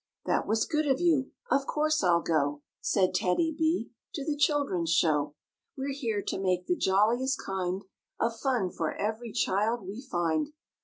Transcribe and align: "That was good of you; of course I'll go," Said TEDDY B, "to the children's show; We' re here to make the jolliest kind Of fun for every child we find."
"That 0.25 0.47
was 0.47 0.65
good 0.65 0.87
of 0.87 0.99
you; 0.99 1.29
of 1.51 1.67
course 1.67 2.01
I'll 2.03 2.23
go," 2.23 2.63
Said 2.81 3.13
TEDDY 3.13 3.53
B, 3.55 3.91
"to 4.15 4.25
the 4.25 4.35
children's 4.35 4.89
show; 4.89 5.35
We' 5.77 5.85
re 5.89 5.95
here 5.95 6.23
to 6.23 6.39
make 6.41 6.65
the 6.65 6.75
jolliest 6.75 7.39
kind 7.45 7.83
Of 8.19 8.39
fun 8.39 8.71
for 8.71 8.95
every 8.95 9.31
child 9.31 9.85
we 9.87 10.01
find." 10.01 10.53